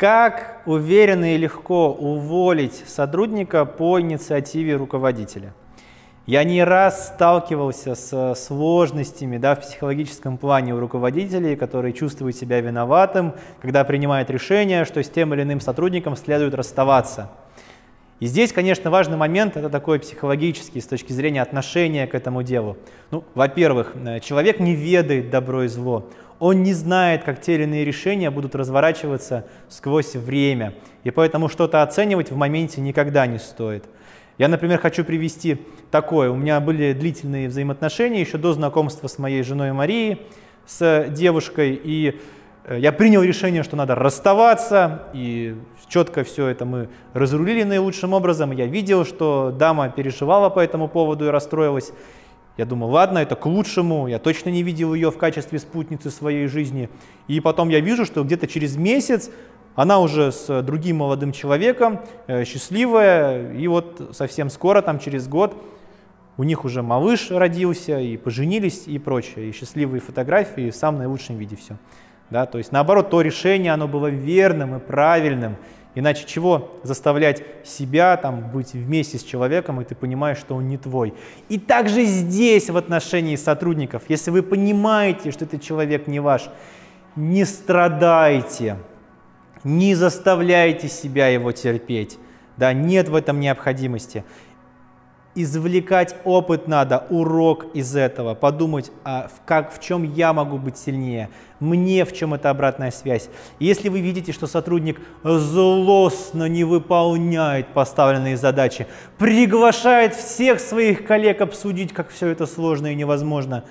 [0.00, 5.52] Как уверенно и легко уволить сотрудника по инициативе руководителя?
[6.24, 12.62] Я не раз сталкивался с сложностями да, в психологическом плане у руководителей, которые чувствуют себя
[12.62, 17.30] виноватым, когда принимают решение, что с тем или иным сотрудником следует расставаться.
[18.20, 22.78] И здесь, конечно, важный момент, это такой психологический с точки зрения отношения к этому делу.
[23.10, 26.08] Ну, во-первых, э, человек не ведает добро и зло
[26.40, 30.74] он не знает, как те или иные решения будут разворачиваться сквозь время.
[31.04, 33.84] И поэтому что-то оценивать в моменте никогда не стоит.
[34.38, 35.58] Я, например, хочу привести
[35.90, 36.30] такое.
[36.30, 40.22] У меня были длительные взаимоотношения еще до знакомства с моей женой Марией,
[40.66, 42.18] с девушкой, и
[42.64, 45.56] э, я принял решение, что надо расставаться, и
[45.88, 48.52] четко все это мы разрулили наилучшим образом.
[48.52, 51.92] Я видел, что дама переживала по этому поводу и расстроилась.
[52.56, 56.46] Я думал, ладно, это к лучшему, я точно не видел ее в качестве спутницы своей
[56.46, 56.90] жизни.
[57.28, 59.30] И потом я вижу, что где-то через месяц
[59.76, 65.56] она уже с другим молодым человеком, э, счастливая, и вот совсем скоро, там через год,
[66.36, 70.98] у них уже малыш родился, и поженились, и прочее, и счастливые фотографии, и в самом
[70.98, 71.76] наилучшем виде все.
[72.30, 75.56] Да, то есть наоборот, то решение, оно было верным и правильным,
[75.94, 80.78] Иначе чего заставлять себя там, быть вместе с человеком, и ты понимаешь, что он не
[80.78, 81.14] твой.
[81.48, 86.48] И также здесь в отношении сотрудников, если вы понимаете, что этот человек не ваш,
[87.16, 88.76] не страдайте,
[89.64, 92.18] не заставляйте себя его терпеть.
[92.56, 94.24] Да, нет в этом необходимости
[95.34, 101.30] извлекать опыт надо, урок из этого, подумать, а как, в чем я могу быть сильнее,
[101.60, 103.28] мне в чем эта обратная связь.
[103.60, 108.86] Если вы видите, что сотрудник злостно не выполняет поставленные задачи,
[109.18, 113.64] приглашает всех своих коллег обсудить, как все это сложно и невозможно,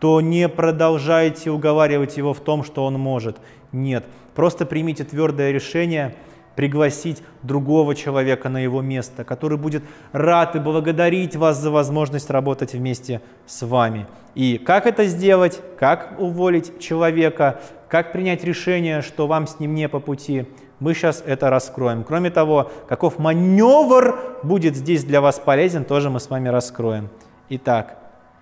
[0.00, 3.38] то не продолжайте уговаривать его в том, что он может.
[3.72, 6.14] Нет, просто примите твердое решение–
[6.56, 12.72] пригласить другого человека на его место, который будет рад и благодарить вас за возможность работать
[12.72, 14.06] вместе с вами.
[14.34, 19.88] И как это сделать, как уволить человека, как принять решение, что вам с ним не
[19.88, 20.46] по пути,
[20.80, 22.04] мы сейчас это раскроем.
[22.04, 27.08] Кроме того, каков маневр будет здесь для вас полезен, тоже мы с вами раскроем.
[27.48, 27.98] Итак,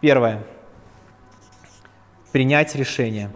[0.00, 0.42] первое.
[2.32, 3.30] Принять решение.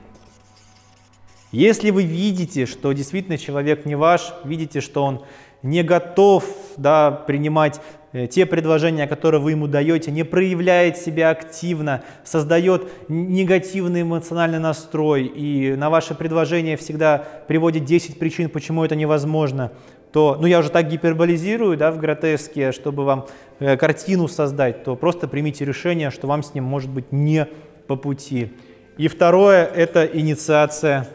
[1.53, 5.23] Если вы видите, что действительно человек не ваш, видите, что он
[5.63, 6.45] не готов
[6.79, 7.79] да, принимать
[8.15, 15.27] э, те предложения, которые вы ему даете, не проявляет себя активно, создает негативный эмоциональный настрой
[15.27, 19.73] и на ваше предложение всегда приводит 10 причин, почему это невозможно,
[20.11, 23.27] то, ну я уже так гиперболизирую да, в гротеске, чтобы вам
[23.59, 27.47] э, картину создать, то просто примите решение, что вам с ним может быть не
[27.87, 28.53] по пути.
[28.97, 31.09] И второе– это инициация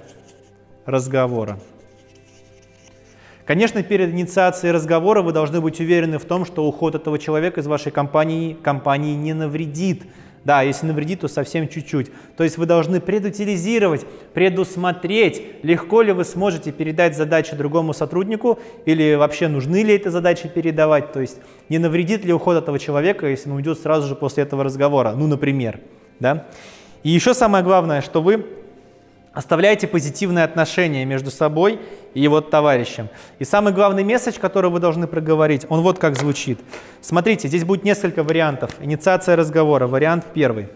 [0.88, 1.59] разговора.
[3.46, 7.68] Конечно, перед инициацией разговора вы должны быть уверены в том, что уход этого человека из
[7.68, 10.03] вашей компании, компании не навредит.
[10.44, 12.09] Да, если навредит, то совсем чуть-чуть.
[12.38, 19.16] То есть вы должны предутилизировать, предусмотреть, легко ли вы сможете передать задачи другому сотруднику или
[19.16, 21.12] вообще нужны ли эти задачи передавать.
[21.12, 21.38] То есть
[21.68, 25.28] не навредит ли уход этого человека, если он уйдет сразу же после этого разговора, ну,
[25.28, 25.80] например.
[26.20, 26.47] Да?
[27.03, 28.46] И еще самое главное, что вы
[29.38, 31.80] Оставляйте позитивные отношения между собой
[32.16, 33.08] и его товарищем.
[33.38, 36.59] И самый главный месседж, который вы должны проговорить, он вот как звучит.
[37.02, 38.72] Смотрите, здесь будет несколько вариантов.
[38.81, 39.86] Инициация разговора.
[39.86, 40.70] Вариант первый.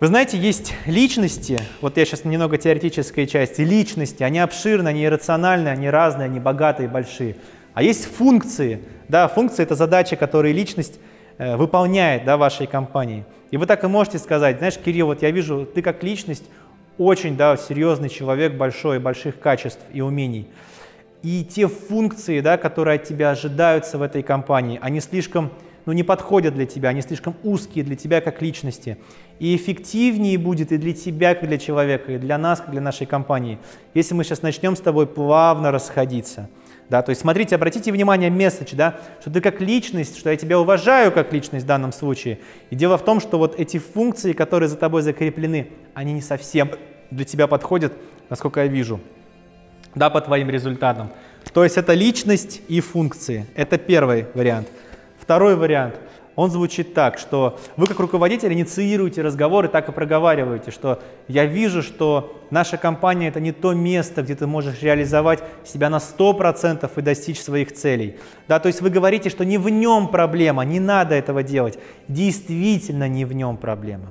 [0.00, 5.68] Вы знаете, есть личности, вот я сейчас немного теоретической части, личности, они обширны, они иррациональны,
[5.68, 7.36] они разные, они богатые, большие.
[7.74, 8.82] А есть функции.
[9.06, 10.98] Да, функции– это задачи, которые личность
[11.38, 13.24] э, выполняет да, вашей компании.
[13.52, 16.44] И вы так и можете сказать, знаешь, Кирилл, вот я вижу, ты как личность
[16.98, 20.48] очень да, серьезный человек, большой, больших качеств и умений.
[21.22, 25.50] И те функции, да, которые от тебя ожидаются в этой компании, они слишком
[25.84, 28.98] ну, не подходят для тебя, они слишком узкие для тебя как личности.
[29.38, 33.06] И эффективнее будет и для тебя, как для человека, и для нас, как для нашей
[33.06, 33.58] компании,
[33.94, 36.48] если мы сейчас начнем с тобой плавно расходиться.
[36.92, 40.60] Да, то есть смотрите, обратите внимание, месседж, да, что ты как личность, что я тебя
[40.60, 42.38] уважаю как личность в данном случае.
[42.68, 46.70] И дело в том, что вот эти функции, которые за тобой закреплены, они не совсем
[47.10, 47.94] для тебя подходят,
[48.28, 49.00] насколько я вижу,
[49.94, 51.08] да, по твоим результатам.
[51.54, 53.46] То есть это личность и функции.
[53.54, 54.68] Это первый вариант.
[55.18, 55.94] Второй вариант.
[56.34, 61.82] Он звучит так, что вы как руководитель инициируете разговоры, так и проговариваете, что я вижу,
[61.82, 67.00] что наша компания это не то место, где ты можешь реализовать себя на 100% и
[67.02, 68.16] достичь своих целей.
[68.48, 71.78] Да, то есть вы говорите, что не в нем проблема, не надо этого делать.
[72.08, 74.10] Действительно не в нем проблема.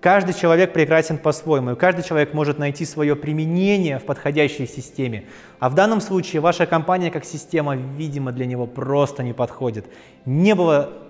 [0.00, 5.24] Каждый человек прекрасен по-своему, и каждый человек может найти свое применение в подходящей системе.
[5.58, 9.84] А в данном случае ваша компания как система, видимо, для него просто не подходит.
[10.24, 11.09] Не было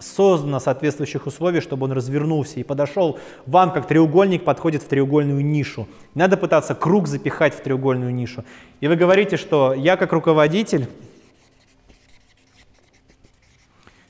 [0.00, 5.86] создано соответствующих условий, чтобы он развернулся и подошел вам, как треугольник подходит в треугольную нишу.
[6.14, 8.44] Надо пытаться круг запихать в треугольную нишу.
[8.80, 10.88] И вы говорите, что я как руководитель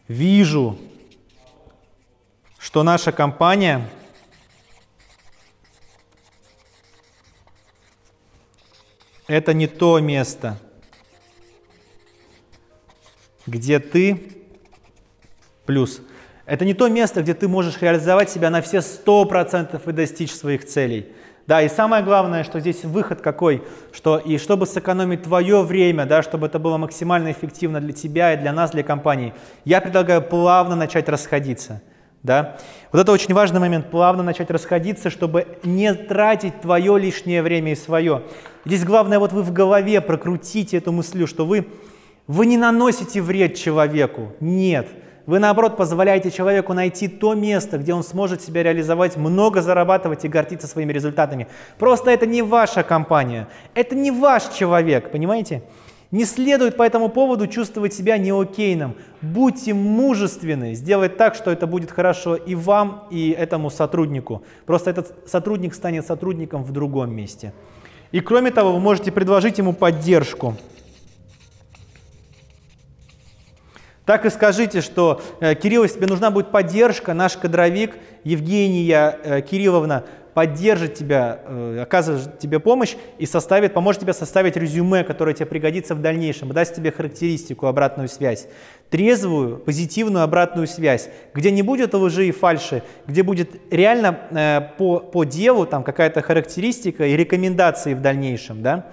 [0.09, 0.79] вижу,
[2.59, 3.89] что наша компания
[9.27, 10.59] это не то место,
[13.47, 14.40] где ты
[15.71, 16.03] плюс.
[16.47, 20.67] Это не то место, где ты можешь реализовать себя на все 100% и достичь своих
[20.67, 21.07] целей.
[21.47, 23.63] Да, и самое главное, что здесь выход какой,
[23.93, 28.37] что и чтобы сэкономить твое время, да, чтобы это было максимально эффективно для тебя и
[28.37, 29.33] для нас, для компании,
[29.65, 31.83] я предлагаю плавно начать расходиться.
[32.25, 32.57] Да?
[32.91, 37.77] Вот это очень важный момент, плавно начать расходиться, чтобы не тратить твое лишнее время и
[37.77, 38.25] свое.
[38.65, 41.69] Здесь главное, вот вы в голове прокрутите эту мысль, что вы,
[42.27, 44.33] вы не наносите вред человеку.
[44.41, 44.89] Нет.
[45.31, 50.29] Вы, наоборот, позволяете человеку найти то место, где он сможет себя реализовать, много зарабатывать и
[50.29, 51.47] гордиться своими результатами.
[51.79, 53.47] Просто это не ваша компания,
[53.77, 55.63] это не ваш человек, понимаете?
[56.11, 58.97] Не следует по этому поводу чувствовать себя неокейным.
[59.23, 64.43] Будьте мужественны, сделать так, что это будет хорошо и вам, и этому сотруднику.
[64.67, 67.53] Просто этот сотрудник станет сотрудником в другом месте.
[68.11, 70.57] И кроме того, вы можете предложить ему поддержку.
[74.11, 79.41] Так и скажите, что, э, Кирилл, если тебе нужна будет поддержка, наш кадровик Евгения э,
[79.41, 80.03] Кирилловна
[80.35, 85.95] поддержит тебя, э, оказывает тебе помощь и составит, поможет тебе составить резюме, которое тебе пригодится
[85.95, 88.49] в дальнейшем, даст тебе характеристику, обратную связь.
[88.89, 95.23] Трезвую, позитивную обратную связь, где не будет лжи и фальши, где будет реально по, по
[95.23, 98.61] делу там какая-то характеристика и рекомендации в дальнейшем.
[98.61, 98.87] Да?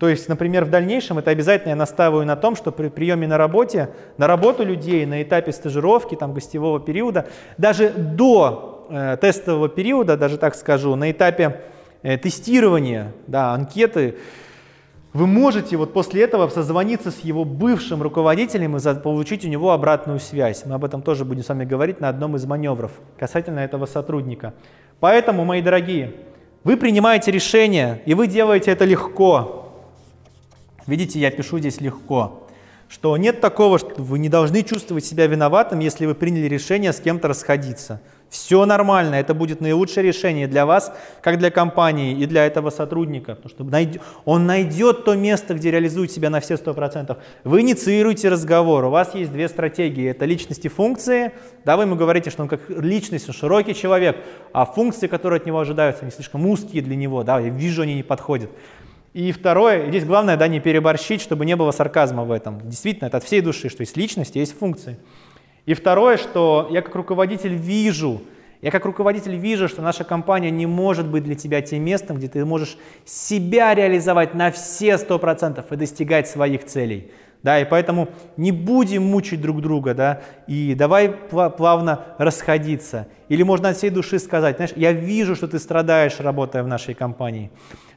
[0.00, 3.36] То есть, например, в дальнейшем это обязательно я настаиваю на том, что при приеме на
[3.36, 7.26] работе, на работу людей на этапе стажировки, там, гостевого периода,
[7.58, 11.60] даже до э, тестового периода, даже так скажу, на этапе
[12.02, 14.16] э, тестирования да, анкеты,
[15.12, 20.18] вы можете вот после этого созвониться с его бывшим руководителем и получить у него обратную
[20.18, 20.64] связь.
[20.64, 24.54] Мы об этом тоже будем с вами говорить на одном из маневров касательно этого сотрудника.
[24.98, 26.14] Поэтому, мои дорогие,
[26.64, 29.59] вы принимаете решение, и вы делаете это легко.
[30.86, 32.46] Видите, я пишу здесь легко,
[32.88, 37.00] что нет такого, что вы не должны чувствовать себя виноватым, если вы приняли решение с
[37.00, 38.00] кем-то расходиться.
[38.28, 43.34] Все нормально, это будет наилучшее решение для вас, как для компании и для этого сотрудника.
[43.34, 47.16] Потому что он найдет то место, где реализует себя на все 100%.
[47.42, 50.08] Вы инициируете разговор, у вас есть две стратегии.
[50.08, 51.32] Это личности функции.
[51.64, 54.16] Да, вы ему говорите, что он как личность, он широкий человек,
[54.52, 57.24] а функции, которые от него ожидаются, они слишком узкие для него.
[57.24, 58.50] Да, я вижу, они не подходят.
[59.12, 62.60] И второе, здесь главное, да, не переборщить, чтобы не было сарказма в этом.
[62.68, 64.98] Действительно, это от всей души, что есть личность, есть функции.
[65.66, 68.22] И второе, что я как руководитель вижу,
[68.62, 72.28] я как руководитель вижу, что наша компания не может быть для тебя тем местом, где
[72.28, 77.10] ты можешь себя реализовать на все 100% и достигать своих целей.
[77.42, 83.08] Да, и поэтому не будем мучить друг друга, да, и давай плавно расходиться.
[83.30, 86.92] Или можно от всей души сказать, знаешь, я вижу, что ты страдаешь, работая в нашей
[86.92, 87.50] компании.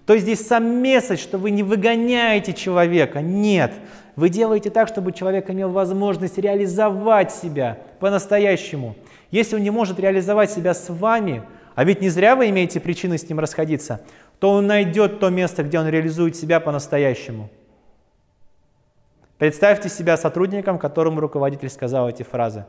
[0.06, 3.22] То есть здесь сам месседж, что вы не выгоняете человека.
[3.22, 3.72] Нет.
[4.16, 8.96] Вы делаете так, чтобы человек имел возможность реализовать себя по-настоящему.
[9.32, 11.44] Если он не может реализовать себя с вами,
[11.76, 14.02] а ведь не зря вы имеете причины с ним расходиться,
[14.40, 17.50] то он найдет то место, где он реализует себя по-настоящему.
[19.38, 22.66] Представьте себя сотрудником, которому руководитель сказал эти фразы.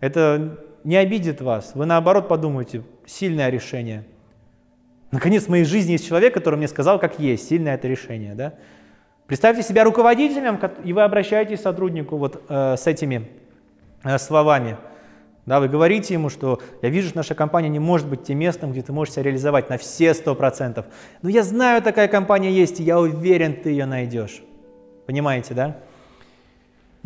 [0.00, 1.72] Это не обидит вас.
[1.74, 4.04] Вы наоборот подумаете, сильное решение–
[5.16, 8.34] Наконец, в моей жизни есть человек, который мне сказал, как есть, сильное это решение.
[8.34, 8.52] Да?
[9.26, 13.26] Представьте себя руководителем, и вы обращаетесь к сотруднику вот э, с этими
[14.04, 14.76] э, словами.
[15.46, 18.72] Да, вы говорите ему, что я вижу, что наша компания не может быть тем местом,
[18.72, 20.84] где ты можешь себя реализовать на все 100%.
[21.22, 24.42] Но я знаю, такая компания есть, и я уверен, ты ее найдешь.
[25.06, 25.78] Понимаете, да?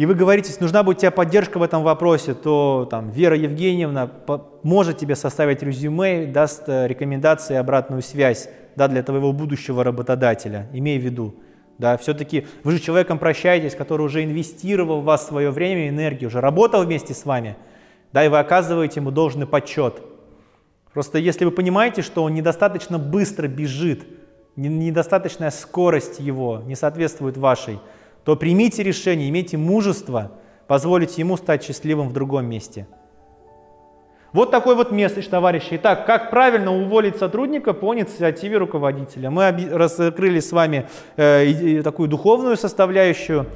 [0.01, 4.11] И вы говорите, нужна будет тебе поддержка в этом вопросе, то там, Вера Евгеньевна
[4.63, 10.99] может тебе составить резюме, даст э, рекомендации, обратную связь да, для твоего будущего работодателя, имей
[10.99, 11.35] в виду.
[11.77, 16.29] Да, все-таки вы же человеком прощаетесь, который уже инвестировал в вас свое время и энергию,
[16.29, 17.59] уже работал вместе с вами,
[18.15, 20.01] да, и вы оказываете ему должный почет.
[20.95, 24.07] Просто если вы понимаете, что он недостаточно быстро бежит,
[24.57, 27.81] недостаточная скорость его не соответствует вашей,
[28.25, 30.33] то примите решение, имейте мужество
[30.67, 32.87] позволить ему стать счастливым в другом месте.
[34.33, 35.69] Вот такой вот месседж, товарищи.
[35.73, 39.29] Итак, как правильно уволить сотрудника по инициативе руководителя?
[39.29, 40.87] Мы раскрыли с вами
[41.17, 43.47] э, такую духовную составляющую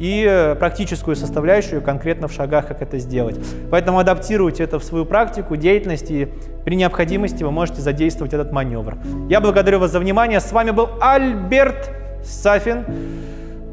[0.00, 3.38] и э, практическую составляющую конкретно в шагах, как это сделать.
[3.70, 6.28] Поэтому адаптируйте это в свою практику, деятельность, и
[6.64, 8.98] при необходимости вы можете задействовать этот маневр.
[9.28, 10.40] Я благодарю вас за внимание.
[10.40, 11.90] С вами был Альберт
[12.24, 12.84] Сафин,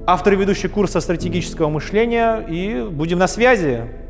[0.08, 4.01] автор и ведущий курса стратегического мышления, и будем на связи.